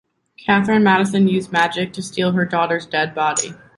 [0.43, 3.53] Catherine Madison used magic to steal her daughter's dead body.